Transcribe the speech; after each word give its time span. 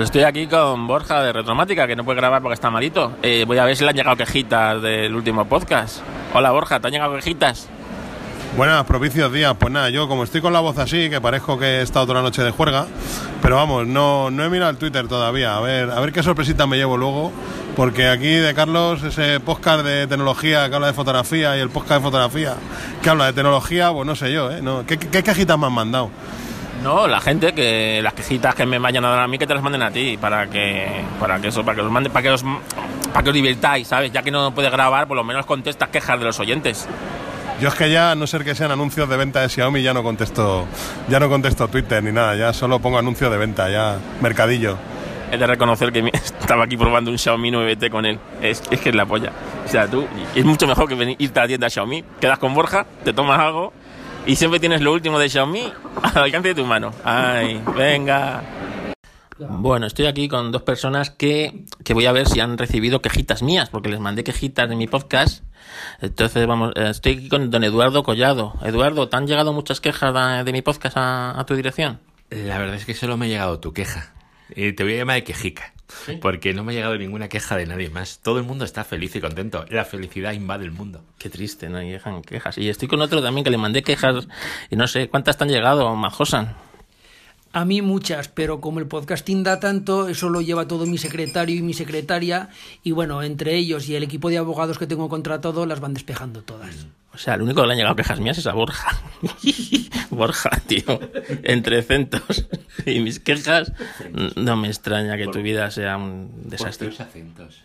Pues 0.00 0.08
estoy 0.08 0.22
aquí 0.22 0.46
con 0.46 0.86
Borja 0.86 1.22
de 1.22 1.30
Retromática, 1.30 1.86
que 1.86 1.94
no 1.94 2.06
puede 2.06 2.16
grabar 2.16 2.40
porque 2.40 2.54
está 2.54 2.70
malito. 2.70 3.12
Eh, 3.22 3.44
voy 3.46 3.58
a 3.58 3.66
ver 3.66 3.76
si 3.76 3.84
le 3.84 3.90
han 3.90 3.96
llegado 3.96 4.16
quejitas 4.16 4.80
del 4.80 5.14
último 5.14 5.44
podcast. 5.44 5.98
Hola 6.32 6.52
Borja, 6.52 6.80
¿te 6.80 6.86
han 6.86 6.94
llegado 6.94 7.14
quejitas? 7.16 7.68
Buenas, 8.56 8.86
propicios 8.86 9.30
días. 9.30 9.54
Pues 9.58 9.70
nada, 9.70 9.90
yo 9.90 10.08
como 10.08 10.24
estoy 10.24 10.40
con 10.40 10.54
la 10.54 10.60
voz 10.60 10.78
así, 10.78 11.10
que 11.10 11.20
parezco 11.20 11.58
que 11.58 11.66
he 11.66 11.82
estado 11.82 12.06
toda 12.06 12.20
la 12.20 12.22
noche 12.22 12.42
de 12.42 12.50
juerga, 12.50 12.86
pero 13.42 13.56
vamos, 13.56 13.86
no, 13.86 14.30
no 14.30 14.42
he 14.42 14.48
mirado 14.48 14.70
el 14.70 14.78
Twitter 14.78 15.06
todavía. 15.06 15.54
A 15.54 15.60
ver, 15.60 15.90
a 15.90 16.00
ver 16.00 16.14
qué 16.14 16.22
sorpresita 16.22 16.66
me 16.66 16.78
llevo 16.78 16.96
luego, 16.96 17.30
porque 17.76 18.08
aquí 18.08 18.36
de 18.36 18.54
Carlos, 18.54 19.02
ese 19.02 19.38
podcast 19.38 19.84
de 19.84 20.06
tecnología 20.06 20.66
que 20.70 20.76
habla 20.76 20.86
de 20.86 20.94
fotografía 20.94 21.58
y 21.58 21.60
el 21.60 21.68
podcast 21.68 22.00
de 22.00 22.04
fotografía 22.04 22.54
que 23.02 23.10
habla 23.10 23.26
de 23.26 23.34
tecnología, 23.34 23.92
pues 23.92 24.06
no 24.06 24.16
sé 24.16 24.32
yo, 24.32 24.50
¿eh? 24.50 24.62
No, 24.62 24.86
¿qué, 24.86 24.96
qué 24.96 25.22
cajitas 25.22 25.58
me 25.58 25.66
han 25.66 25.74
mandado? 25.74 26.10
No, 26.82 27.06
la 27.06 27.20
gente 27.20 27.52
que 27.52 28.00
las 28.02 28.14
quejitas 28.14 28.54
que 28.54 28.64
me 28.64 28.78
vayan 28.78 29.04
a 29.04 29.10
dar 29.10 29.20
a 29.20 29.28
mí 29.28 29.38
que 29.38 29.46
te 29.46 29.52
las 29.52 29.62
manden 29.62 29.82
a 29.82 29.90
ti 29.90 30.16
para 30.18 30.48
que 30.48 31.04
para 31.18 31.38
que 31.38 31.48
eso 31.48 31.62
para 31.62 31.76
que 31.76 31.82
os 31.82 31.90
manden 31.90 32.10
para 32.10 32.22
que 32.22 32.30
os 32.30 32.42
para 32.42 33.22
que 33.22 33.28
os 33.28 33.34
divirtáis, 33.34 33.86
¿sabes? 33.86 34.12
Ya 34.12 34.22
que 34.22 34.30
no 34.30 34.54
puedes 34.54 34.70
grabar, 34.72 35.06
por 35.06 35.16
lo 35.16 35.24
menos 35.24 35.44
contestas 35.44 35.90
quejas 35.90 36.18
de 36.18 36.24
los 36.24 36.40
oyentes. 36.40 36.88
Yo 37.60 37.68
es 37.68 37.74
que 37.74 37.90
ya, 37.90 38.12
a 38.12 38.14
no 38.14 38.26
ser 38.26 38.42
que 38.42 38.54
sean 38.54 38.70
anuncios 38.70 39.06
de 39.10 39.18
venta 39.18 39.42
de 39.42 39.50
Xiaomi, 39.50 39.82
ya 39.82 39.92
no 39.92 40.02
contesto, 40.02 40.66
ya 41.08 41.20
no 41.20 41.28
contesto 41.28 41.68
Twitter 41.68 42.02
ni 42.02 42.12
nada, 42.12 42.34
ya 42.34 42.54
solo 42.54 42.78
pongo 42.78 42.98
anuncios 42.98 43.30
de 43.30 43.36
venta, 43.36 43.68
ya 43.68 43.98
mercadillo. 44.22 44.78
He 45.30 45.36
de 45.36 45.46
reconocer 45.46 45.92
que 45.92 46.10
estaba 46.40 46.64
aquí 46.64 46.78
probando 46.78 47.10
un 47.10 47.18
Xiaomi 47.18 47.50
9T 47.50 47.90
con 47.90 48.06
él. 48.06 48.18
Es, 48.40 48.62
es 48.70 48.80
que 48.80 48.88
es 48.88 48.94
la 48.94 49.04
polla. 49.04 49.30
O 49.66 49.68
sea, 49.68 49.86
tú, 49.86 50.06
es 50.34 50.44
mucho 50.46 50.66
mejor 50.66 50.88
que 50.88 50.94
venir, 50.94 51.16
irte 51.18 51.38
a 51.38 51.42
la 51.42 51.48
tienda 51.48 51.68
Xiaomi, 51.68 52.02
quedas 52.18 52.38
con 52.38 52.54
Borja, 52.54 52.86
te 53.04 53.12
tomas 53.12 53.38
algo 53.38 53.74
y 54.26 54.36
siempre 54.36 54.60
tienes 54.60 54.80
lo 54.80 54.92
último 54.92 55.18
de 55.18 55.28
Xiaomi 55.28 55.72
al 56.02 56.22
alcance 56.22 56.48
de 56.48 56.54
tu 56.54 56.64
mano. 56.64 56.92
Ay, 57.04 57.62
venga. 57.76 58.42
Bueno, 59.38 59.86
estoy 59.86 60.06
aquí 60.06 60.28
con 60.28 60.52
dos 60.52 60.62
personas 60.62 61.10
que, 61.10 61.64
que 61.82 61.94
voy 61.94 62.04
a 62.06 62.12
ver 62.12 62.28
si 62.28 62.40
han 62.40 62.58
recibido 62.58 63.00
quejitas 63.00 63.42
mías, 63.42 63.70
porque 63.70 63.88
les 63.88 63.98
mandé 63.98 64.22
quejitas 64.22 64.68
de 64.68 64.76
mi 64.76 64.86
podcast. 64.86 65.44
Entonces, 66.00 66.46
vamos, 66.46 66.72
eh, 66.76 66.88
estoy 66.90 67.12
aquí 67.12 67.28
con 67.28 67.50
don 67.50 67.64
Eduardo 67.64 68.02
Collado. 68.02 68.54
Eduardo, 68.62 69.08
¿te 69.08 69.16
han 69.16 69.26
llegado 69.26 69.52
muchas 69.52 69.80
quejas 69.80 70.44
de, 70.44 70.52
mi 70.52 70.60
podcast 70.60 70.96
a, 70.98 71.44
tu 71.46 71.54
dirección? 71.54 72.00
La 72.28 72.58
verdad 72.58 72.76
es 72.76 72.84
que 72.84 72.94
solo 72.94 73.16
me 73.16 73.26
ha 73.26 73.28
llegado 73.28 73.60
tu 73.60 73.72
queja. 73.72 74.12
Y 74.54 74.72
te 74.72 74.82
voy 74.82 74.94
a 74.94 74.98
llamar 74.98 75.16
de 75.16 75.24
quejica. 75.24 75.72
¿Sí? 76.06 76.18
Porque 76.20 76.54
no 76.54 76.62
me 76.62 76.72
ha 76.72 76.76
llegado 76.76 76.96
ninguna 76.96 77.28
queja 77.28 77.56
de 77.56 77.66
nadie 77.66 77.90
más. 77.90 78.20
Todo 78.22 78.38
el 78.38 78.44
mundo 78.44 78.64
está 78.64 78.84
feliz 78.84 79.16
y 79.16 79.20
contento. 79.20 79.64
La 79.70 79.84
felicidad 79.84 80.32
invade 80.32 80.64
el 80.64 80.70
mundo. 80.70 81.02
Qué 81.18 81.28
triste, 81.30 81.68
no 81.68 81.82
llegan 81.82 82.22
quejas. 82.22 82.58
Y 82.58 82.68
estoy 82.68 82.86
con 82.86 83.00
otro 83.00 83.22
también 83.22 83.44
que 83.44 83.50
le 83.50 83.58
mandé 83.58 83.82
quejas 83.82 84.28
y 84.70 84.76
no 84.76 84.86
sé 84.86 85.08
cuántas 85.08 85.36
te 85.36 85.44
han 85.44 85.50
llegado, 85.50 85.94
Majosan. 85.96 86.56
A 87.52 87.64
mí 87.64 87.82
muchas, 87.82 88.28
pero 88.28 88.60
como 88.60 88.78
el 88.78 88.86
podcasting 88.86 89.42
da 89.42 89.58
tanto, 89.58 90.08
eso 90.08 90.28
lo 90.28 90.40
lleva 90.40 90.68
todo 90.68 90.86
mi 90.86 90.98
secretario 90.98 91.56
y 91.56 91.62
mi 91.62 91.74
secretaria, 91.74 92.48
y 92.84 92.92
bueno, 92.92 93.24
entre 93.24 93.56
ellos 93.56 93.88
y 93.88 93.96
el 93.96 94.04
equipo 94.04 94.30
de 94.30 94.38
abogados 94.38 94.78
que 94.78 94.86
tengo 94.86 95.08
contratado, 95.08 95.66
las 95.66 95.80
van 95.80 95.92
despejando 95.92 96.42
todas. 96.42 96.86
O 97.12 97.18
sea, 97.18 97.34
el 97.34 97.42
único 97.42 97.60
que 97.60 97.66
le 97.66 97.72
han 97.72 97.78
llegado 97.78 97.96
quejas 97.96 98.20
mías 98.20 98.38
es 98.38 98.46
a 98.46 98.52
Borja. 98.52 99.02
Borja, 100.10 100.50
tío. 100.66 101.00
Entre 101.42 101.82
centos 101.82 102.46
y 102.86 103.00
mis 103.00 103.18
quejas, 103.18 103.72
no 104.36 104.56
me 104.56 104.68
extraña 104.68 105.16
que 105.16 105.26
tu 105.26 105.42
vida 105.42 105.70
sea 105.70 105.96
un 105.96 106.48
desastre. 106.48 106.88
¿Por 106.88 106.96
qué 106.96 107.02
acentos? 107.02 107.62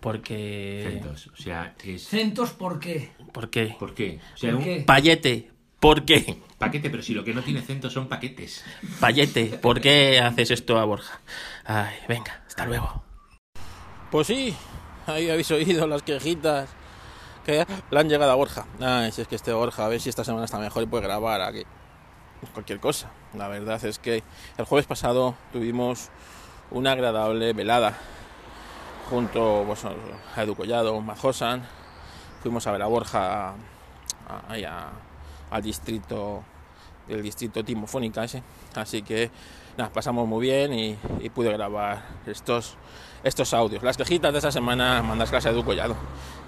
Porque... 0.00 0.88
Centos, 0.92 1.26
o 1.26 1.36
sea, 1.36 1.74
es... 1.84 2.04
¿Centos 2.04 2.50
por 2.50 2.80
qué? 2.80 3.10
¿Por 3.32 3.50
qué? 3.50 3.76
¿Por 3.78 3.94
qué? 3.94 4.18
O 4.34 4.36
sea, 4.38 4.52
¿Por 4.52 4.64
qué? 4.64 4.82
Payete, 4.86 5.50
¿por 5.78 6.04
qué? 6.06 6.38
paquete, 6.60 6.90
pero 6.90 7.02
si 7.02 7.14
lo 7.14 7.24
que 7.24 7.32
no 7.32 7.42
tiene 7.42 7.62
centos 7.62 7.92
son 7.92 8.08
paquetes. 8.08 8.64
Payete, 9.00 9.46
¿por 9.46 9.80
qué 9.80 10.20
haces 10.20 10.50
esto 10.50 10.78
a 10.78 10.84
Borja? 10.84 11.20
Ay, 11.64 11.96
venga, 12.06 12.42
hasta 12.46 12.66
luego. 12.66 13.02
Pues 14.10 14.26
sí, 14.26 14.54
ahí 15.06 15.30
habéis 15.30 15.50
oído 15.50 15.86
las 15.86 16.02
quejitas 16.02 16.68
que 17.44 17.66
le 17.90 18.00
han 18.00 18.08
llegado 18.08 18.30
a 18.30 18.34
Borja. 18.34 18.66
Ay, 18.80 19.12
si 19.12 19.22
es 19.22 19.28
que 19.28 19.36
este 19.36 19.52
Borja, 19.52 19.86
a 19.86 19.88
ver 19.88 20.00
si 20.00 20.08
esta 20.08 20.24
semana 20.24 20.44
está 20.44 20.58
mejor 20.58 20.82
y 20.82 20.86
puede 20.86 21.04
grabar 21.04 21.40
aquí. 21.40 21.64
Cualquier 22.54 22.80
cosa. 22.80 23.10
La 23.34 23.48
verdad 23.48 23.84
es 23.84 23.98
que 23.98 24.22
el 24.56 24.64
jueves 24.64 24.86
pasado 24.86 25.34
tuvimos 25.52 26.08
una 26.70 26.92
agradable 26.92 27.52
velada 27.52 27.98
junto 29.10 29.64
pues, 29.66 29.84
a 29.84 30.42
Edu 30.42 30.54
Collado, 30.54 31.00
Majosan. 31.00 31.62
Fuimos 32.42 32.66
a 32.66 32.72
ver 32.72 32.82
a 32.82 32.86
Borja 32.86 33.54
al 35.50 35.62
distrito 35.62 36.44
del 37.08 37.22
distrito 37.22 37.64
timofónica 37.64 38.24
así 38.76 39.02
que 39.02 39.30
pasamos 39.88 40.28
muy 40.28 40.42
bien 40.42 40.74
y, 40.74 41.30
pude 41.30 41.50
grabar 41.52 42.02
estos 42.26 42.76
estos 43.24 43.54
audios 43.54 43.82
las 43.82 43.96
quejitas 43.96 44.32
de 44.32 44.38
esa 44.38 44.52
semana 44.52 45.02
mandas 45.02 45.30
clase 45.30 45.48
a 45.48 45.52
Edu 45.52 45.64
Collado 45.64 45.96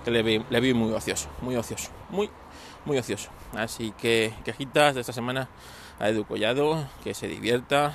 que 0.04 0.10
le 0.10 0.22
vi, 0.22 0.44
le 0.50 0.60
vi 0.60 0.74
muy 0.74 0.92
ocioso 0.92 1.28
muy 1.40 1.56
ocioso 1.56 1.90
muy 2.10 2.28
muy 2.84 2.98
ocioso 2.98 3.30
así 3.56 3.92
que 3.96 4.34
quejitas 4.44 4.94
de 4.94 5.00
esta 5.00 5.12
semana 5.12 5.48
a 6.00 6.08
Edu 6.08 6.24
Collado 6.24 6.86
que 7.04 7.14
se 7.14 7.28
divierta 7.28 7.94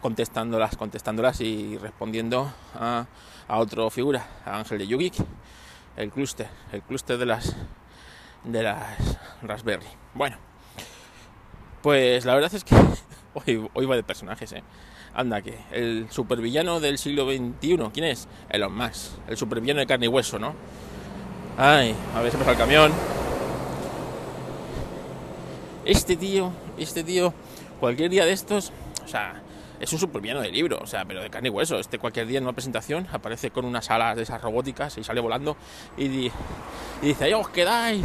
contestándolas 0.00 0.76
contestándolas 0.76 1.40
y 1.40 1.76
respondiendo 1.76 2.50
a, 2.74 3.06
a 3.48 3.58
otro 3.58 3.90
figura 3.90 4.26
a 4.46 4.58
Ángel 4.58 4.78
de 4.78 4.86
Yugik 4.86 5.14
el 5.96 6.10
clúster 6.10 6.48
el 6.72 6.82
clúster 6.82 7.18
de 7.18 7.26
las 7.26 7.54
de 8.44 8.62
las 8.62 9.18
Raspberry. 9.42 9.86
Bueno, 10.14 10.36
pues 11.82 12.24
la 12.24 12.34
verdad 12.34 12.54
es 12.54 12.64
que 12.64 12.74
hoy, 13.34 13.86
va 13.86 13.96
de 13.96 14.02
personajes, 14.02 14.52
¿eh? 14.52 14.62
Anda, 15.14 15.42
que 15.42 15.58
el 15.72 16.06
supervillano 16.10 16.80
del 16.80 16.98
siglo 16.98 17.26
XXI, 17.26 17.76
¿quién 17.92 18.06
es? 18.06 18.28
Elon 18.48 18.74
Musk, 18.74 19.12
el 19.28 19.36
supervillano 19.36 19.80
de 19.80 19.86
carne 19.86 20.06
y 20.06 20.08
hueso, 20.08 20.38
¿no? 20.38 20.54
Ay, 21.58 21.94
a 22.14 22.20
ver 22.20 22.30
si 22.30 22.38
pasa 22.38 22.52
el 22.52 22.56
camión. 22.56 22.92
Este 25.84 26.16
tío, 26.16 26.52
este 26.78 27.02
tío, 27.02 27.34
cualquier 27.80 28.10
día 28.10 28.24
de 28.24 28.32
estos, 28.32 28.72
o 29.04 29.08
sea, 29.08 29.42
es 29.80 29.92
un 29.94 29.98
supervillano 29.98 30.42
de 30.42 30.50
libro, 30.50 30.78
o 30.80 30.86
sea, 30.86 31.06
pero 31.06 31.22
de 31.22 31.30
carne 31.30 31.48
y 31.48 31.50
hueso. 31.50 31.78
Este 31.78 31.98
cualquier 31.98 32.26
día 32.26 32.38
en 32.38 32.44
una 32.44 32.52
presentación 32.52 33.08
aparece 33.10 33.50
con 33.50 33.64
unas 33.64 33.90
alas 33.90 34.14
de 34.14 34.22
esas 34.22 34.40
robóticas 34.40 34.96
y 34.98 35.04
sale 35.04 35.20
volando 35.20 35.56
y, 35.96 36.08
di, 36.08 36.32
y 37.02 37.06
dice, 37.06 37.24
ahí 37.24 37.32
os 37.32 37.48
quedáis, 37.48 38.04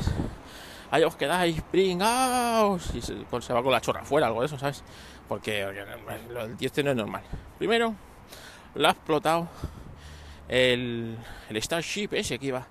ahí 0.90 1.04
os 1.04 1.18
quedáis, 1.18 1.62
pringaos. 1.64 2.96
Y 2.96 3.02
se, 3.02 3.14
se, 3.42 3.54
va 3.54 3.62
con 3.62 3.74
la 3.74 3.82
chorra 3.82 4.02
afuera, 4.02 4.28
algo 4.28 4.40
de 4.40 4.48
eso, 4.48 4.58
¿sabes? 4.58 4.84
Porque 5.28 5.62
el 5.62 6.58
tío 6.58 6.68
este 6.68 6.84
no 6.84 6.92
es 6.92 6.98
normal. 6.98 7.24
Primero, 7.58 7.96
lo 8.76 8.88
ha 8.88 8.92
explotado 8.92 9.48
el, 10.48 11.18
el 11.50 11.62
Starship 11.62 12.10
ese 12.12 12.38
que 12.38 12.48
iba, 12.48 12.68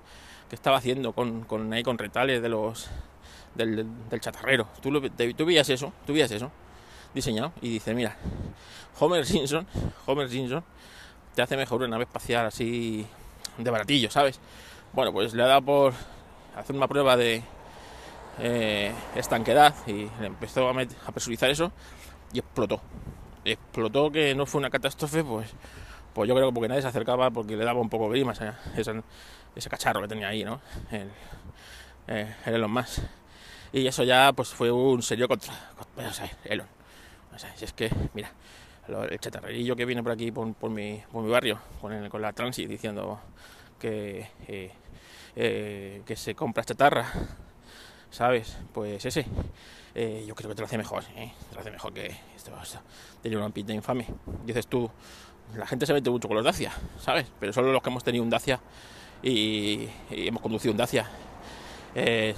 que 0.48 0.54
estaba 0.54 0.76
haciendo 0.76 1.12
con, 1.12 1.44
con 1.44 1.72
ahí 1.72 1.82
con 1.82 1.98
retales 1.98 2.40
de 2.42 2.48
los 2.48 2.88
del, 3.54 3.86
del 4.08 4.20
chatarrero. 4.20 4.68
¿Tú, 4.80 4.90
lo, 4.90 5.00
tú 5.00 5.44
veías 5.44 5.68
eso, 5.68 5.92
tú 6.06 6.12
veías 6.12 6.30
eso 6.30 6.50
diseñado 7.14 7.52
y 7.60 7.70
dice, 7.70 7.94
mira, 7.94 8.16
Homer 8.98 9.24
Simpson, 9.24 9.66
Homer 10.06 10.28
Simpson 10.28 10.64
te 11.34 11.42
hace 11.42 11.56
mejor 11.56 11.80
una 11.80 11.88
nave 11.88 12.04
espacial 12.04 12.46
así 12.46 13.06
de 13.58 13.70
baratillo, 13.70 14.10
¿sabes? 14.10 14.40
Bueno, 14.92 15.12
pues 15.12 15.34
le 15.34 15.42
ha 15.42 15.46
dado 15.46 15.62
por 15.62 15.94
hacer 16.56 16.76
una 16.76 16.86
prueba 16.86 17.16
de 17.16 17.42
eh, 18.38 18.92
estanquedad 19.14 19.74
y 19.86 20.08
le 20.20 20.26
empezó 20.26 20.68
a 20.68 21.12
presurizar 21.12 21.50
eso 21.50 21.72
y 22.34 22.40
explotó. 22.40 22.82
Explotó 23.44 24.10
que 24.10 24.34
no 24.34 24.44
fue 24.44 24.58
una 24.58 24.68
catástrofe, 24.68 25.24
pues, 25.24 25.50
pues 26.12 26.28
yo 26.28 26.34
creo 26.34 26.48
que 26.48 26.54
porque 26.54 26.68
nadie 26.68 26.82
se 26.82 26.88
acercaba 26.88 27.30
porque 27.30 27.56
le 27.56 27.64
daba 27.64 27.80
un 27.80 27.88
poco 27.88 28.04
de 28.10 28.18
grima 28.18 28.32
ese, 28.32 28.52
ese 29.54 29.70
cacharro 29.70 30.02
que 30.02 30.08
tenía 30.08 30.28
ahí, 30.28 30.44
¿no? 30.44 30.60
El, 30.90 31.10
eh, 32.08 32.34
el 32.44 32.54
Elon 32.54 32.70
Musk. 32.70 33.02
Y 33.72 33.86
eso 33.86 34.04
ya 34.04 34.32
pues 34.32 34.48
fue 34.50 34.70
un 34.70 35.02
serio 35.02 35.26
contra, 35.28 35.52
o 35.96 36.12
sea, 36.12 36.30
Elon. 36.44 36.66
Si 37.56 37.64
es 37.64 37.72
que, 37.72 37.90
mira, 38.14 38.30
el 39.10 39.18
chatarrerillo 39.18 39.74
que 39.74 39.84
viene 39.84 40.02
por 40.02 40.12
aquí, 40.12 40.30
por, 40.30 40.52
por, 40.54 40.70
mi, 40.70 41.02
por 41.10 41.24
mi, 41.24 41.30
barrio, 41.30 41.58
con, 41.80 41.92
el, 41.92 42.08
con, 42.08 42.22
la 42.22 42.32
transit, 42.32 42.68
diciendo 42.68 43.20
que, 43.80 44.28
eh, 44.46 44.70
eh, 45.34 46.02
que 46.06 46.16
se 46.16 46.34
compra 46.34 46.62
chatarra, 46.62 47.06
¿sabes? 48.14 48.56
Pues 48.72 49.04
ese, 49.04 49.26
eh, 49.94 50.24
yo 50.26 50.34
creo 50.36 50.48
que 50.48 50.54
te 50.54 50.62
lo 50.62 50.66
hace 50.66 50.78
mejor, 50.78 51.02
¿eh? 51.16 51.32
te 51.48 51.54
lo 51.54 51.60
hace 51.60 51.70
mejor 51.72 51.92
que 51.92 52.16
esto, 52.36 52.52
esto 52.62 52.78
tiene 53.20 53.36
una 53.36 53.50
pinta 53.50 53.72
infame. 53.72 54.06
Dices 54.46 54.68
tú, 54.68 54.88
la 55.56 55.66
gente 55.66 55.84
se 55.84 55.92
mete 55.92 56.10
mucho 56.10 56.28
con 56.28 56.36
los 56.36 56.44
Dacia, 56.44 56.72
¿sabes? 57.00 57.26
Pero 57.40 57.52
solo 57.52 57.72
los 57.72 57.82
que 57.82 57.90
hemos 57.90 58.04
tenido 58.04 58.22
un 58.22 58.30
Dacia 58.30 58.60
y, 59.20 59.88
hemos 60.10 60.40
conducido 60.42 60.70
un 60.72 60.78
Dacia, 60.78 61.10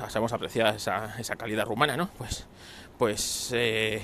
sabemos 0.08 0.32
apreciar 0.32 0.76
esa, 0.76 1.36
calidad 1.36 1.66
rumana, 1.66 1.96
¿no? 1.96 2.08
Pues, 2.16 2.46
pues 2.96 3.50
eh, 3.52 4.02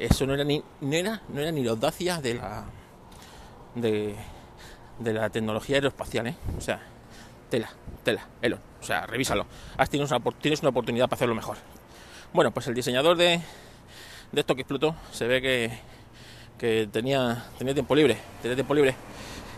eso 0.00 0.26
no 0.26 0.34
era 0.34 0.42
ni 0.42 0.62
no 0.80 0.94
era, 0.94 1.22
no 1.28 1.40
era 1.40 1.52
ni 1.52 1.62
la 1.62 1.70
audacia 1.70 2.20
de 2.20 2.34
la 2.34 2.64
de, 3.76 4.16
de 4.98 5.12
la 5.12 5.30
tecnología 5.30 5.76
aeroespacial, 5.76 6.26
¿eh? 6.26 6.36
O 6.56 6.60
sea, 6.60 6.80
tela, 7.50 7.70
tela, 8.02 8.26
Elon. 8.42 8.67
O 8.80 8.84
sea, 8.84 9.06
revísalo. 9.06 9.46
Has 9.76 9.90
tienes 9.90 10.10
una, 10.10 10.68
oportunidad 10.70 11.06
para 11.06 11.16
hacerlo 11.16 11.34
mejor. 11.34 11.56
Bueno, 12.32 12.50
pues 12.50 12.66
el 12.66 12.74
diseñador 12.74 13.16
de, 13.16 13.40
de 14.32 14.40
esto 14.40 14.54
que 14.54 14.62
explotó 14.62 14.94
se 15.12 15.26
ve 15.26 15.42
que, 15.42 15.78
que 16.58 16.88
tenía, 16.90 17.44
tenía 17.58 17.74
tiempo 17.74 17.94
libre, 17.94 18.18
tenía 18.42 18.54
tiempo 18.54 18.74
libre. 18.74 18.94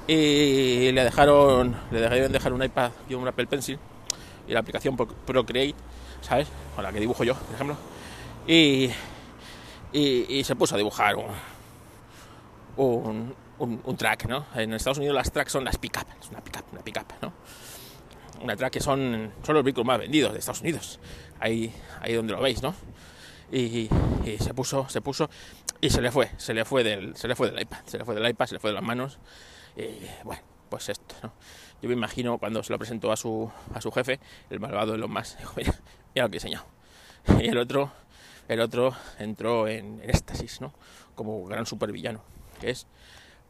Y 0.06 0.90
le 0.92 1.04
dejaron, 1.04 1.76
le 1.90 2.00
dejaron 2.00 2.32
dejar 2.32 2.52
un 2.52 2.62
iPad 2.62 2.90
y 3.08 3.14
un 3.14 3.26
Apple 3.28 3.46
Pencil 3.46 3.78
y 4.48 4.52
la 4.52 4.60
aplicación 4.60 4.96
Procreate, 4.96 5.74
¿sabes? 6.20 6.48
Con 6.74 6.84
la 6.84 6.92
que 6.92 7.00
dibujo 7.00 7.24
yo, 7.24 7.34
por 7.34 7.54
ejemplo. 7.54 7.76
Y, 8.46 8.90
y, 9.92 10.42
se 10.44 10.56
puso 10.56 10.74
a 10.74 10.78
dibujar 10.78 11.16
un, 12.76 13.34
un, 13.58 13.96
track, 13.96 14.26
¿no? 14.26 14.46
En 14.54 14.72
Estados 14.72 14.98
Unidos 14.98 15.14
las 15.14 15.30
tracks 15.30 15.52
son 15.52 15.64
las 15.64 15.76
pick-up, 15.76 16.06
es 16.20 16.30
una 16.30 16.40
pick-up, 16.40 16.64
una 16.72 16.82
pick-up, 16.82 17.06
¿no? 17.22 17.32
Una 18.40 18.56
track 18.56 18.72
que 18.74 18.80
son, 18.80 19.32
son 19.42 19.54
los 19.54 19.64
vehículos 19.64 19.86
más 19.86 19.98
vendidos 19.98 20.32
de 20.32 20.38
Estados 20.38 20.60
Unidos. 20.60 20.98
Ahí, 21.38 21.72
ahí 22.00 22.14
donde 22.14 22.32
lo 22.32 22.40
veis, 22.40 22.62
¿no? 22.62 22.74
Y, 23.52 23.88
se 24.38 24.54
puso, 24.54 24.88
se 24.88 25.00
puso 25.00 25.28
y 25.80 25.90
se 25.90 26.00
le 26.00 26.12
fue, 26.12 26.30
se 26.36 26.54
le 26.54 26.64
fue 26.64 26.84
del, 26.84 27.16
se 27.16 27.26
le 27.26 27.34
fue 27.34 27.50
del 27.50 27.60
iPad, 27.60 27.78
se 27.84 27.98
le 27.98 28.04
fue 28.04 28.14
del 28.14 28.28
iPad, 28.28 28.46
se 28.46 28.54
le 28.54 28.60
fue 28.60 28.70
de 28.70 28.74
las 28.74 28.82
manos. 28.82 29.18
Y 29.76 30.06
bueno, 30.24 30.42
pues 30.68 30.88
esto, 30.88 31.16
¿no? 31.22 31.32
Yo 31.82 31.88
me 31.88 31.94
imagino 31.94 32.38
cuando 32.38 32.62
se 32.62 32.72
lo 32.72 32.78
presentó 32.78 33.10
a 33.10 33.16
su, 33.16 33.50
a 33.74 33.80
su 33.80 33.90
jefe, 33.90 34.20
el 34.50 34.60
malvado 34.60 34.92
de 34.92 34.98
los 34.98 35.08
más, 35.08 35.36
dijo, 35.38 35.54
mira, 35.56 35.74
mira 36.14 36.26
lo 36.26 36.30
que 36.30 36.36
he 36.36 36.38
enseñado. 36.38 36.66
Y 37.40 37.48
el 37.48 37.58
otro, 37.58 37.90
el 38.48 38.60
otro 38.60 38.94
entró 39.18 39.68
en, 39.68 40.00
en 40.02 40.10
éxtasis, 40.10 40.60
¿no? 40.60 40.72
Como 41.14 41.44
gran 41.46 41.66
supervillano, 41.66 42.22
que 42.60 42.70
es 42.70 42.86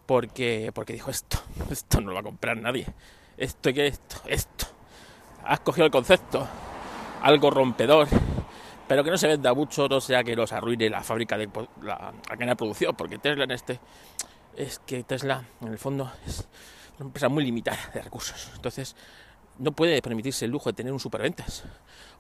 porque, 0.06 0.72
porque 0.74 0.92
dijo 0.94 1.10
esto, 1.10 1.38
esto 1.70 2.00
no 2.00 2.08
lo 2.08 2.14
va 2.14 2.20
a 2.20 2.24
comprar 2.24 2.56
nadie. 2.56 2.84
Esto 3.36 3.72
que 3.72 3.86
esto, 3.86 4.16
esto. 4.26 4.66
Has 5.44 5.60
cogido 5.60 5.86
el 5.86 5.90
concepto, 5.90 6.46
algo 7.22 7.50
rompedor, 7.50 8.08
pero 8.86 9.04
que 9.04 9.10
no 9.10 9.18
se 9.18 9.28
venda 9.28 9.54
mucho, 9.54 9.88
no 9.88 10.00
sea 10.00 10.24
que 10.24 10.34
nos 10.34 10.52
arruine 10.52 10.90
la 10.90 11.02
fábrica 11.02 11.38
de 11.38 11.48
la, 11.82 12.12
cadena 12.28 12.52
de 12.52 12.56
producción, 12.56 12.94
porque 12.96 13.18
Tesla 13.18 13.44
en 13.44 13.50
este 13.52 13.80
es 14.56 14.80
que 14.80 15.04
Tesla 15.04 15.44
en 15.60 15.68
el 15.68 15.78
fondo 15.78 16.10
es 16.26 16.48
una 16.98 17.06
empresa 17.06 17.28
muy 17.28 17.44
limitada 17.44 17.78
de 17.94 18.02
recursos. 18.02 18.50
Entonces, 18.54 18.96
no 19.58 19.72
puede 19.72 20.02
permitirse 20.02 20.44
el 20.44 20.50
lujo 20.50 20.70
de 20.70 20.74
tener 20.74 20.92
un 20.92 21.00
superventas, 21.00 21.64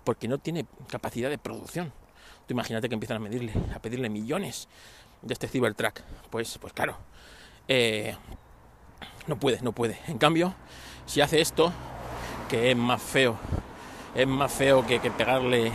porque 0.04 0.28
no 0.28 0.38
tiene 0.38 0.66
capacidad 0.88 1.28
de 1.28 1.38
producción. 1.38 1.92
Tú 2.46 2.54
imagínate 2.54 2.88
que 2.88 2.94
empiezan 2.94 3.16
a 3.16 3.20
medirle, 3.20 3.52
a 3.74 3.80
pedirle 3.80 4.08
millones 4.08 4.68
de 5.22 5.32
este 5.32 5.48
Cybertruck. 5.48 6.00
Pues, 6.30 6.58
pues 6.58 6.72
claro, 6.72 6.96
eh, 7.68 8.16
no 9.26 9.38
puede, 9.38 9.60
no 9.62 9.72
puede. 9.72 9.98
En 10.06 10.18
cambio, 10.18 10.54
si 11.06 11.20
hace 11.20 11.40
esto, 11.40 11.72
que 12.50 12.72
es 12.72 12.76
más 12.76 13.00
feo, 13.00 13.36
es 14.12 14.26
más 14.26 14.52
feo 14.52 14.84
que, 14.84 14.98
pegarle 14.98 15.70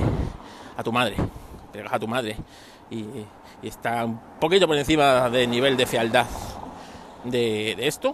a 0.75 0.83
tu 0.83 0.91
madre, 0.91 1.15
pegas 1.71 1.93
a 1.93 1.99
tu 1.99 2.07
madre 2.07 2.35
y, 2.91 3.05
está 3.63 4.05
un 4.05 4.19
poquito 4.39 4.67
por 4.67 4.77
encima 4.77 5.29
del 5.29 5.49
nivel 5.49 5.75
de 5.77 5.87
fealdad 5.87 6.27
de, 7.23 7.75
esto, 7.79 8.13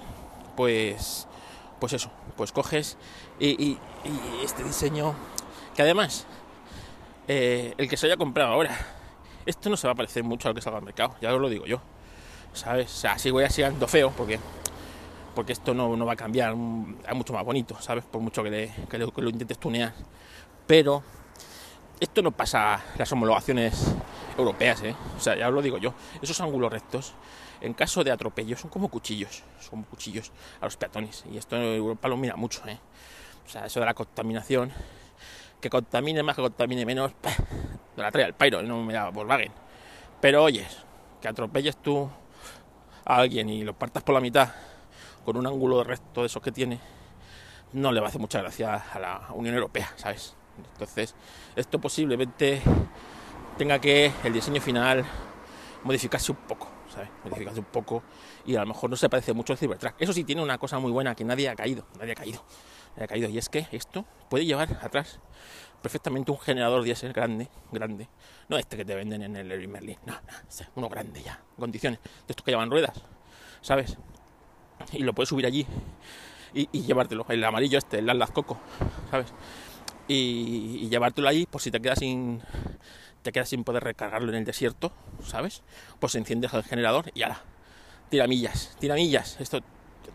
pues, 0.55 1.27
pues 1.79 1.93
eso, 1.93 2.11
pues 2.37 2.51
coges 2.51 2.97
y, 3.39 3.77
este 4.43 4.63
diseño, 4.63 5.15
que 5.75 5.81
además, 5.81 6.27
eh, 7.27 7.73
el 7.77 7.89
que 7.89 7.97
se 7.97 8.05
haya 8.05 8.15
comprado 8.15 8.53
ahora, 8.53 8.77
esto 9.45 9.71
no 9.71 9.75
se 9.75 9.87
va 9.87 9.93
a 9.93 9.95
parecer 9.95 10.23
mucho 10.23 10.47
a 10.47 10.51
lo 10.51 10.55
que 10.55 10.61
salga 10.61 10.77
al 10.77 10.85
mercado, 10.85 11.15
ya 11.19 11.33
os 11.33 11.41
lo 11.41 11.49
digo 11.49 11.65
yo, 11.65 11.81
¿sabes? 12.53 12.93
O 12.93 12.95
sea, 12.95 13.17
voy 13.31 13.43
a 13.43 13.49
siendo 13.49 13.87
feo 13.87 14.11
porque 14.15 14.39
porque 15.33 15.53
esto 15.53 15.73
no, 15.73 15.95
no, 15.95 16.05
va 16.05 16.13
a 16.13 16.15
cambiar, 16.17 16.51
es 16.51 17.15
mucho 17.15 17.33
más 17.33 17.45
bonito, 17.45 17.79
¿sabes? 17.79 18.03
Por 18.05 18.21
mucho 18.21 18.43
que, 18.43 18.69
lo 18.97 19.29
intentes 19.29 19.57
tunear. 19.57 19.93
Pero 20.67 21.03
esto 21.99 22.21
no 22.21 22.31
pasa 22.31 22.83
las 22.97 23.11
homologaciones 23.11 23.95
europeas, 24.37 24.81
¿eh? 24.83 24.95
O 25.17 25.19
sea, 25.19 25.35
ya 25.35 25.49
lo 25.49 25.61
digo 25.61 25.77
yo, 25.77 25.93
esos 26.21 26.39
ángulos 26.41 26.71
rectos, 26.71 27.13
en 27.61 27.73
caso 27.73 28.03
de 28.03 28.11
atropello, 28.11 28.57
son 28.57 28.69
como 28.69 28.89
cuchillos, 28.89 29.43
son 29.59 29.83
cuchillos 29.83 30.31
a 30.59 30.65
los 30.65 30.77
peatones. 30.77 31.23
Y 31.31 31.37
esto 31.37 31.55
en 31.55 31.63
Europa 31.63 32.07
lo 32.07 32.17
mira 32.17 32.35
mucho, 32.35 32.61
¿eh? 32.67 32.79
O 33.45 33.49
sea, 33.49 33.65
eso 33.65 33.79
de 33.79 33.85
la 33.85 33.93
contaminación, 33.93 34.71
que 35.59 35.69
contamine 35.69 36.23
más, 36.23 36.35
que 36.35 36.41
contamine 36.41 36.85
menos, 36.85 37.11
no 37.97 38.03
la 38.03 38.11
trae 38.11 38.25
al 38.25 38.33
pairo, 38.33 38.61
no 38.63 38.83
me 38.83 38.93
da 38.93 39.09
Volkswagen. 39.09 39.51
Pero 40.19 40.43
oyes, 40.43 40.85
que 41.21 41.27
atropelles 41.27 41.77
tú 41.77 42.09
a 43.05 43.17
alguien 43.17 43.49
y 43.49 43.63
lo 43.63 43.73
partas 43.73 44.03
por 44.03 44.15
la 44.15 44.21
mitad 44.21 44.49
con 45.25 45.37
un 45.37 45.47
ángulo 45.47 45.79
de 45.79 45.83
recto 45.85 46.21
de 46.21 46.27
esos 46.27 46.41
que 46.41 46.51
tiene, 46.51 46.79
no 47.73 47.91
le 47.91 47.99
va 47.99 48.07
a 48.07 48.09
hacer 48.09 48.21
mucha 48.21 48.41
gracia 48.41 48.75
a 48.75 48.99
la 48.99 49.27
Unión 49.33 49.55
Europea, 49.55 49.91
¿sabes? 49.95 50.35
Entonces, 50.73 51.15
esto 51.55 51.79
posiblemente 51.79 52.61
tenga 53.57 53.79
que 53.79 54.11
el 54.23 54.33
diseño 54.33 54.61
final 54.61 55.05
modificarse 55.83 56.31
un 56.31 56.37
poco, 56.39 56.67
¿sabes? 56.89 57.09
Modificarse 57.23 57.59
un 57.59 57.65
poco 57.65 58.03
y 58.45 58.55
a 58.55 58.61
lo 58.61 58.67
mejor 58.67 58.89
no 58.89 58.95
se 58.95 59.09
parece 59.09 59.33
mucho 59.33 59.53
al 59.53 59.59
Cybertruck. 59.59 59.95
Eso 59.99 60.13
sí 60.13 60.23
tiene 60.23 60.41
una 60.41 60.57
cosa 60.57 60.79
muy 60.79 60.91
buena 60.91 61.15
que 61.15 61.23
nadie 61.23 61.49
ha 61.49 61.55
caído, 61.55 61.85
nadie 61.97 62.11
ha 62.11 62.15
caído, 62.15 62.43
nadie 62.95 63.05
ha 63.05 63.07
caído 63.07 63.29
y 63.29 63.37
es 63.37 63.49
que 63.49 63.67
esto 63.71 64.05
puede 64.29 64.45
llevar 64.45 64.79
atrás 64.81 65.19
perfectamente 65.81 66.31
un 66.31 66.39
generador 66.39 66.83
diésel 66.83 67.13
grande, 67.13 67.49
grande, 67.71 68.07
no 68.49 68.57
este 68.57 68.77
que 68.77 68.85
te 68.85 68.95
venden 68.95 69.23
en 69.23 69.35
el 69.35 69.67
Merlin, 69.67 69.97
no, 70.05 70.13
no, 70.13 70.67
uno 70.75 70.89
grande 70.89 71.23
ya, 71.23 71.41
condiciones, 71.57 71.99
de 72.01 72.09
estos 72.29 72.43
que 72.45 72.51
llevan 72.51 72.69
ruedas, 72.69 73.01
¿sabes? 73.61 73.97
Y 74.93 74.99
lo 74.99 75.13
puedes 75.13 75.29
subir 75.29 75.45
allí 75.45 75.65
y, 76.53 76.81
llevártelo, 76.81 77.25
el 77.29 77.43
amarillo 77.43 77.77
este, 77.77 77.99
el 77.99 78.09
Atlas 78.09 78.31
Coco, 78.31 78.57
¿sabes? 79.09 79.33
Y, 80.07 80.89
llevártelo 80.89 81.27
allí 81.27 81.45
por 81.45 81.61
si 81.61 81.71
te 81.71 81.79
quedas 81.79 81.99
sin 81.99 82.41
te 83.21 83.31
quedas 83.31 83.49
sin 83.49 83.63
poder 83.63 83.83
recargarlo 83.83 84.29
en 84.29 84.39
el 84.39 84.45
desierto, 84.45 84.91
¿sabes? 85.23 85.61
Pues 85.99 86.15
enciendes 86.15 86.53
el 86.55 86.63
generador 86.63 87.11
y 87.13 87.21
ala, 87.21 87.43
tira 88.09 88.25
millas, 88.25 88.75
tira 88.79 88.95
millas. 88.95 89.39
Esto 89.39 89.59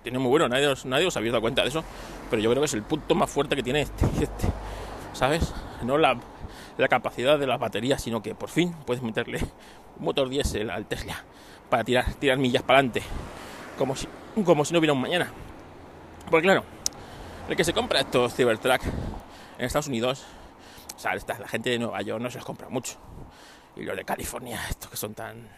tiene 0.03 0.19
muy 0.19 0.29
bueno, 0.29 0.49
nadie 0.49 0.75
nadie 0.85 1.07
os 1.07 1.17
había 1.17 1.31
dado 1.31 1.41
cuenta 1.41 1.63
de 1.63 1.69
eso, 1.69 1.85
pero 2.29 2.43
yo 2.43 2.51
creo 2.51 2.63
que 2.63 2.67
es 2.67 2.75
el 2.75 2.83
punto 2.83 3.15
más 3.15 3.31
fuerte 3.31 3.55
que 3.55 3.63
tiene 3.63 3.83
este, 3.83 4.07
este 4.21 4.49
¿sabes? 5.13 5.55
No 5.85 5.99
la, 5.99 6.19
la 6.79 6.89
capacidad 6.89 7.39
de 7.39 7.47
la 7.47 7.59
batería, 7.59 7.97
sino 7.97 8.23
que 8.23 8.35
por 8.35 8.49
fin 8.49 8.75
puedes 8.85 9.05
meterle 9.05 9.39
un 9.99 10.05
motor 10.05 10.29
diésel 10.29 10.69
al 10.71 10.87
Tesla 10.87 11.25
para 11.71 11.85
tirar, 11.85 12.13
tirar 12.15 12.39
millas 12.39 12.65
para 12.65 12.81
adelante, 12.81 13.03
como 13.79 13.95
si, 13.95 14.09
como 14.45 14.65
si 14.65 14.73
no 14.73 14.79
hubiera 14.79 14.93
un 14.93 15.01
mañana. 15.01 15.31
Porque 16.31 16.45
claro, 16.45 16.65
el 17.49 17.57
que 17.57 17.65
se 17.65 17.73
compra 17.73 18.01
estos 18.01 18.35
Cybertruck 18.35 18.83
en 19.59 19.65
Estados 19.65 19.89
Unidos, 19.89 20.25
o 20.97 20.99
sea, 20.99 21.15
la 21.15 21.49
gente 21.49 21.71
de 21.71 21.79
Nueva 21.79 22.03
York 22.03 22.23
no 22.23 22.31
se 22.31 22.39
los 22.39 22.45
compra 22.45 22.69
mucho. 22.69 22.97
Y 23.77 23.83
los 23.83 23.97
de 23.97 24.05
California, 24.05 24.61
estos 24.69 24.91
que 24.91 24.97
son 24.97 25.15
tan 25.15 25.49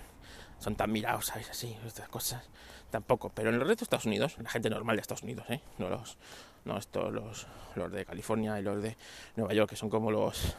son 0.59 0.75
tan 0.75 0.91
mirados, 0.91 1.27
¿sabes? 1.27 1.49
Así, 1.51 1.77
estas 1.87 2.09
cosas, 2.09 2.43
tampoco. 2.91 3.31
Pero 3.31 3.51
en 3.51 3.57
el 3.57 3.61
resto 3.61 3.81
de 3.81 3.85
Estados 3.85 4.07
Unidos, 4.07 4.37
la 4.38 4.50
gente 4.50 4.69
normal 4.71 4.97
de 4.97 5.02
Estados 5.02 5.23
Unidos, 5.23 5.47
¿eh? 5.50 5.61
No 5.79 5.88
los, 5.88 6.19
no 6.64 6.79
estos, 6.79 7.12
los, 7.12 7.47
los 7.76 7.93
de 7.93 8.05
California 8.05 8.59
y 8.59 8.62
los 8.62 8.83
de 8.83 8.97
Nueva 9.37 9.55
York, 9.55 9.71
que 9.71 9.76
son 9.76 9.88
como 9.88 10.11
los, 10.11 10.57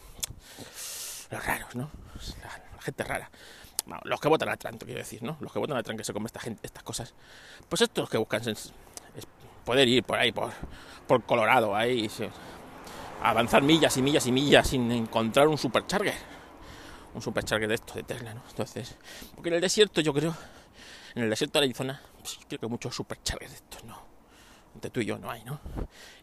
los 1.29 1.46
raros, 1.46 1.75
¿no? 1.75 1.91
La, 2.41 2.82
gente 2.82 3.03
rara. 3.03 3.29
Los 4.03 4.19
que 4.19 4.27
votan 4.27 4.50
a 4.50 4.58
Trump, 4.58 4.84
quiero 4.84 5.00
decir, 5.00 5.24
¿no? 5.24 5.38
Los 5.39 5.51
que 5.51 5.60
votan 5.60 5.77
a 5.77 5.84
Trump 5.84 5.98
que 5.98 6.03
se 6.03 6.13
comen 6.13 6.27
esta 6.27 6.39
gente, 6.39 6.62
estas 6.65 6.84
cosas. 6.84 7.13
Pues 7.67 7.81
estos 7.81 8.10
que 8.10 8.17
buscan 8.17 8.48
es, 8.48 8.74
poder 9.65 9.88
ir 9.88 10.03
por 10.03 10.17
ahí, 10.17 10.31
por, 10.31 10.51
por 11.08 11.24
Colorado, 11.24 11.75
ahí, 11.75 12.10
avanzar 13.22 13.62
millas 13.62 13.96
y 13.98 14.01
millas 14.01 14.25
y 14.25 14.31
millas 14.31 14.67
sin 14.67 14.91
encontrar 14.91 15.48
un 15.48 15.58
supercharger. 15.58 16.15
Un 17.13 17.22
supercharger 17.22 17.67
de 17.67 17.75
estos 17.75 17.96
de 17.96 18.03
Tesla, 18.03 18.34
¿no? 18.34 18.41
Entonces, 18.50 18.96
porque 19.36 19.50
en 19.50 19.55
el 19.55 19.62
desierto 19.62 20.01
yo 20.01 20.13
creo, 20.13 20.36
en 21.15 21.24
el 21.24 21.29
desierto 21.29 21.60
de 21.60 21.65
Arizona, 21.65 22.01
pues, 22.19 22.39
creo 22.48 22.60
que 22.60 22.67
muchos 22.67 22.96
superchargers 22.96 23.51
de 23.51 23.58
estos, 23.58 23.84
¿no? 23.84 24.10
entre 24.79 24.91
tú 24.91 25.01
y 25.01 25.05
yo 25.05 25.17
no 25.17 25.29
hay, 25.29 25.43
¿no? 25.43 25.60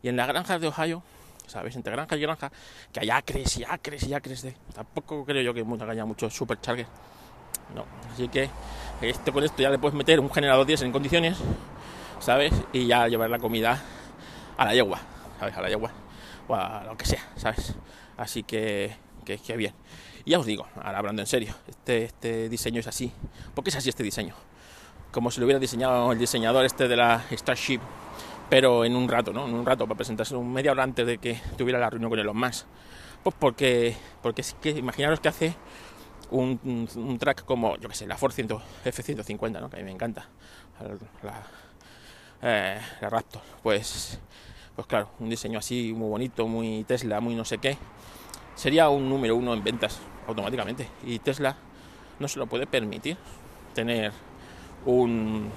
Y 0.02 0.08
en 0.08 0.16
las 0.16 0.26
granjas 0.26 0.61
de 0.61 0.68
Ohio, 0.68 1.02
¿sabes? 1.46 1.76
Entre 1.76 1.92
granja 1.92 2.16
y 2.16 2.20
granja, 2.20 2.50
que 2.92 3.00
hay 3.00 3.11
acres 3.11 3.56
y 3.58 3.64
acres 3.64 4.02
y 4.04 4.14
acres 4.14 4.42
de... 4.42 4.56
Tampoco 4.75 5.25
creo 5.25 5.42
yo 5.42 5.54
que 5.54 5.64
haya 5.85 6.04
muchos 6.04 6.35
superchargers. 6.35 6.88
No, 7.75 7.85
así 8.12 8.28
que 8.28 8.49
esto 9.00 9.32
con 9.32 9.44
esto 9.44 9.62
ya 9.62 9.70
le 9.70 9.78
puedes 9.78 9.94
meter 9.94 10.20
un 10.20 10.30
generador 10.30 10.66
10 10.66 10.82
en 10.82 10.92
condiciones, 10.92 11.38
¿sabes? 12.20 12.52
Y 12.73 12.87
ya 12.87 13.08
llevar 13.08 13.30
la 13.30 13.38
comida 13.38 13.82
a 14.56 14.64
la 14.64 14.75
yegua, 14.75 15.00
¿sabes? 15.38 15.56
A 15.56 15.62
la 15.62 15.68
yegua 15.68 15.90
o 16.49 16.54
a 16.54 16.85
lo 16.85 16.96
que 16.96 17.06
sea, 17.06 17.28
¿sabes? 17.37 17.75
Así 18.16 18.42
que, 18.42 18.96
que, 19.25 19.38
que 19.38 19.56
bien. 19.56 19.75
Y 20.25 20.30
ya 20.30 20.38
os 20.38 20.46
digo, 20.46 20.66
ahora 20.82 20.99
hablando 20.99 21.23
en 21.23 21.26
serio, 21.26 21.54
este, 21.68 22.04
este 22.04 22.49
diseño 22.49 22.80
es 22.80 22.87
así. 22.87 23.12
¿Por 23.54 23.62
qué 23.62 23.70
es 23.70 23.76
así 23.76 23.88
este 23.88 24.02
diseño? 24.02 24.35
Como 25.12 25.30
si 25.30 25.40
lo 25.40 25.46
hubiera 25.46 25.61
diseñado 25.61 26.12
el 26.12 26.18
diseñador 26.18 26.64
este 26.64 26.88
de 26.88 26.96
la 26.96 27.25
Starship 27.30 27.80
pero 28.49 28.85
en 28.85 28.94
un 28.94 29.08
rato, 29.08 29.32
¿no? 29.32 29.46
En 29.46 29.54
un 29.54 29.66
rato 29.66 29.87
para 29.87 29.96
presentarse 29.96 30.37
un 30.37 30.52
media 30.52 30.73
hora 30.73 30.82
antes 30.82 31.06
de 31.06 31.18
que 31.18 31.40
tuviera 31.56 31.78
la 31.78 31.90
reunión 31.90 32.11
con 32.11 32.18
Elon 32.18 32.37
Musk. 32.37 32.66
Pues 33.23 33.35
porque, 33.38 33.96
porque 34.23 34.42
es 34.42 34.54
que 34.61 34.70
imaginaros 34.70 35.20
que 35.20 35.28
hace 35.28 35.54
un, 36.30 37.16
track 37.18 37.45
como, 37.45 37.76
yo 37.76 37.88
qué 37.88 37.95
sé, 37.95 38.06
la 38.06 38.16
Ford 38.16 38.33
F-150, 38.33 39.61
¿no? 39.61 39.71
Que 39.71 39.76
a 39.76 39.78
mí 39.78 39.85
me 39.85 39.92
encanta. 39.92 40.28
La, 41.23 41.42
eh, 42.42 42.80
la 43.00 43.11
Raptor. 43.11 43.42
Pues, 43.62 44.18
pues 44.75 44.87
claro, 44.87 45.11
un 45.21 45.28
diseño 45.28 45.59
así 45.59 45.92
muy 45.92 46.09
bonito, 46.09 46.47
muy 46.47 46.85
Tesla, 46.85 47.21
muy 47.21 47.35
no 47.35 47.45
sé 47.45 47.59
qué. 47.59 47.76
Sería 48.54 48.88
un 48.88 49.09
número 49.09 49.37
uno 49.37 49.54
en 49.54 49.62
ventas 49.62 50.00
automáticamente. 50.26 50.88
Y 51.04 51.18
Tesla 51.18 51.56
no 52.18 52.28
se 52.28 52.38
lo 52.38 52.47
puede 52.47 52.66
permitir 52.66 53.16
tener 53.75 54.12
un, 54.85 55.50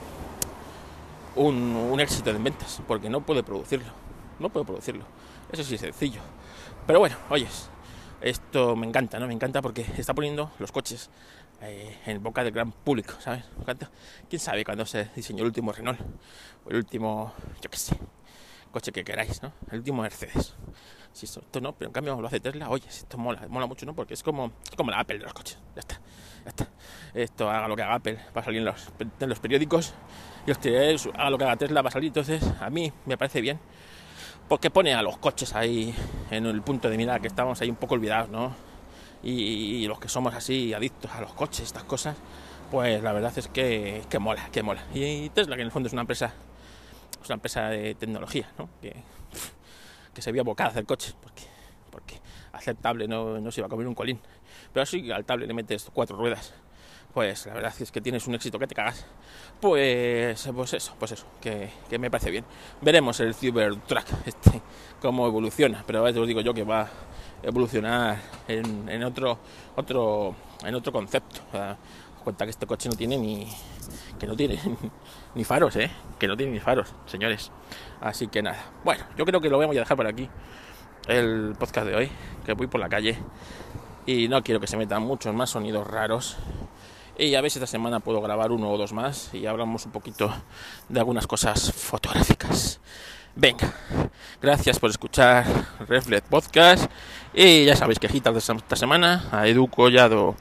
un, 1.36 1.76
un 1.76 2.00
éxito 2.00 2.30
en 2.30 2.44
ventas, 2.44 2.82
porque 2.88 3.10
no 3.10 3.22
puede 3.22 3.44
producirlo, 3.44 3.92
no 4.40 4.50
puede 4.50 4.66
producirlo. 4.66 5.06
Eso 5.52 5.64
sí 5.64 5.78
sencillo. 5.78 6.22
Pero 6.86 7.00
bueno, 7.00 7.16
oyes, 7.30 7.70
esto 8.22 8.76
me 8.76 8.88
encanta, 8.88 9.20
¿no? 9.20 9.28
Me 9.28 9.34
encanta 9.34 9.62
porque 9.62 9.86
está 9.98 10.14
poniendo 10.14 10.52
los 10.60 10.72
coches 10.72 11.10
eh, 11.62 11.98
en 12.06 12.22
boca 12.22 12.44
del 12.44 12.54
gran 12.54 12.72
público, 12.72 13.14
¿sabes? 13.20 13.44
¿Quién 14.30 14.40
sabe 14.40 14.64
cuándo 14.64 14.86
se 14.86 15.10
diseñó 15.16 15.42
el 15.42 15.48
último 15.48 15.72
Renault? 15.72 16.00
O 16.66 16.70
el 16.70 16.78
último, 16.78 17.34
yo 17.62 17.70
qué 17.70 17.78
sé, 17.78 17.98
coche 18.72 18.92
que 18.92 19.04
queráis, 19.04 19.42
¿no? 19.42 19.54
El 19.72 19.80
último 19.80 20.02
Mercedes. 20.02 20.54
Si 21.12 21.26
esto, 21.26 21.60
no, 21.60 21.74
pero 21.74 21.90
en 21.90 21.94
cambio 21.94 22.22
lo 22.22 22.28
hace 22.28 22.40
Tesla, 22.40 22.70
oye, 22.70 22.88
esto 22.88 23.18
mola, 23.18 23.48
mola 23.50 23.66
mucho, 23.66 23.86
¿no? 23.86 23.96
Porque 23.96 24.14
es 24.14 24.24
como, 24.24 24.52
como 24.78 24.92
la 24.92 25.00
Apple 25.00 25.18
de 25.18 25.24
los 25.24 25.34
coches, 25.34 25.58
ya 25.76 25.80
está, 25.80 26.00
ya 26.44 26.50
está. 26.50 26.68
Esto 27.14 27.50
haga 27.50 27.68
lo 27.68 27.76
que 27.76 27.82
haga 27.82 27.96
Apple, 27.96 28.20
va 28.36 28.42
a 28.42 28.44
salir 28.44 28.60
en 28.60 28.66
los, 28.66 28.90
en 29.20 29.30
los 29.30 29.40
periódicos, 29.40 29.94
y 30.46 30.52
este 30.52 30.96
haga 31.16 31.30
lo 31.30 31.38
que 31.38 31.44
haga 31.46 31.58
Tesla, 31.58 31.82
va 31.82 31.90
a 31.90 31.92
salir, 31.92 32.10
entonces 32.10 32.44
a 32.62 32.70
mí 32.70 32.94
me 33.06 33.18
parece 33.18 33.42
bien, 33.42 33.60
porque 34.50 34.72
pone 34.72 34.96
a 34.96 35.04
los 35.04 35.18
coches 35.20 35.56
ahí 35.56 35.94
en 36.32 36.48
el 36.48 36.62
punto 36.64 36.90
de 36.90 36.98
mira 36.98 37.20
que 37.20 37.28
estamos 37.28 37.62
ahí 37.62 37.70
un 37.70 37.76
poco 37.76 37.94
olvidados, 37.94 38.30
¿no? 38.30 38.54
Y, 39.22 39.86
los 39.88 40.00
que 40.00 40.10
somos 40.10 40.34
así 40.34 40.74
adictos 40.74 41.12
a 41.12 41.22
los 41.22 41.34
coches, 41.34 41.62
estas 41.62 41.84
cosas, 41.84 42.18
pues 42.72 43.04
la 43.04 43.12
verdad 43.12 43.32
es 43.38 43.48
que, 43.48 44.02
que 44.10 44.18
mola, 44.18 44.50
que 44.52 44.64
mola. 44.64 44.84
Y 44.94 45.30
Tesla, 45.30 45.56
que 45.56 45.62
en 45.62 45.68
el 45.68 45.72
fondo 45.72 45.88
es 45.88 45.94
una 45.94 46.02
empresa, 46.02 46.34
es 47.22 47.28
una 47.28 47.36
empresa 47.36 47.70
de 47.70 47.96
tecnología, 47.96 48.50
¿no? 48.58 48.70
Que, 48.82 48.96
que 50.14 50.22
se 50.22 50.32
vio 50.32 50.42
abocada 50.42 50.70
a 50.70 50.72
hacer 50.72 50.86
coches, 50.86 51.16
porque, 51.22 51.44
porque 51.92 52.20
aceptable 52.54 53.08
no, 53.08 53.40
no 53.40 53.52
se 53.52 53.62
iba 53.62 53.68
a 53.68 53.70
comer 53.70 53.88
un 53.88 53.96
colín. 53.96 54.20
Pero 54.74 54.86
si 54.86 55.12
al 55.12 55.26
tablet 55.26 55.48
le 55.48 55.54
metes 55.54 55.92
cuatro 55.94 56.18
ruedas, 56.18 56.54
pues 57.14 57.46
la 57.48 57.54
verdad 57.54 57.74
es 57.80 57.92
que 57.92 58.02
tienes 58.02 58.28
un 58.28 58.36
éxito 58.36 58.60
que 58.60 58.68
te 58.68 58.76
cagas. 58.76 59.06
Pues, 59.60 60.48
pues 60.56 60.74
eso, 60.74 60.96
pues 60.98 61.12
eso, 61.12 61.26
que, 61.42 61.70
que 61.90 62.00
me 62.00 62.10
parece 62.10 62.32
bien. 62.32 62.46
Veremos 62.82 63.20
el 63.20 63.34
Cybertruck, 63.34 64.06
este, 64.26 64.62
cómo 65.02 65.28
evoluciona, 65.28 65.84
pero 65.86 66.06
a 66.06 66.10
os 66.10 66.28
digo 66.28 66.42
yo 66.42 66.54
que 66.54 66.64
va 66.64 66.82
a 66.82 66.90
evolucionar 67.44 68.20
en, 68.48 68.88
en 68.88 69.04
otro, 69.04 69.40
otro, 69.76 70.36
en 70.64 70.76
otro 70.76 70.92
concepto. 70.92 71.42
O 71.50 71.52
sea, 71.52 71.78
cuenta 72.24 72.46
que 72.46 72.52
este 72.52 72.68
coche 72.68 72.90
no 72.90 72.96
tiene 72.96 73.18
ni, 73.18 73.48
que 74.20 74.28
no 74.28 74.36
tiene 74.36 74.60
ni 75.36 75.44
faros, 75.44 75.76
¿eh? 75.78 75.90
Que 76.20 76.28
no 76.28 76.38
tiene 76.38 76.54
ni 76.54 76.60
faros, 76.60 76.94
señores. 77.06 77.52
Así 78.02 78.28
que 78.28 78.42
nada. 78.42 78.72
Bueno, 78.84 79.04
yo 79.18 79.26
creo 79.26 79.42
que 79.42 79.50
lo 79.50 79.58
vamos 79.58 79.76
a 79.76 79.80
dejar 79.80 79.98
por 79.98 80.08
aquí. 80.08 80.30
El 81.08 81.56
podcast 81.58 81.88
de 81.88 81.96
hoy, 81.96 82.12
que 82.46 82.54
voy 82.54 82.68
por 82.68 82.80
la 82.80 82.88
calle 82.88 83.18
y 84.06 84.28
no 84.28 84.44
quiero 84.44 84.60
que 84.60 84.68
se 84.68 84.78
metan 84.78 85.04
muchos 85.04 85.34
más 85.34 85.50
sonidos 85.50 85.88
raros. 85.88 86.38
Y 87.20 87.36
a 87.36 87.42
ver 87.42 87.52
si 87.52 87.60
esta 87.60 87.68
semana 87.68 88.00
puedo 88.00 88.22
grabar 88.22 88.54
uno 88.54 88.72
o 88.72 88.78
dos 88.78 88.94
más 88.94 89.34
y 89.34 89.46
hablamos 89.46 89.86
un 89.86 89.92
poquito 89.92 90.34
de 90.88 91.00
algunas 91.02 91.28
cosas 91.28 91.70
fotográficas. 91.74 92.80
Venga, 93.36 93.74
gracias 94.42 94.80
por 94.80 94.90
escuchar 94.90 95.46
Reflet 95.86 96.24
Podcast 96.24 96.90
y 97.34 97.66
ya 97.66 97.76
sabéis 97.76 98.00
quejitas 98.00 98.34
de 98.34 98.40
esta 98.40 98.76
semana 98.78 99.26
a 99.34 99.50
Edu 99.50 99.68
Collado. 99.68 100.38